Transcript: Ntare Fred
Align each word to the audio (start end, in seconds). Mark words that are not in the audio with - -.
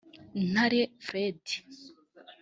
Ntare 0.51 0.81
Fred 1.05 1.41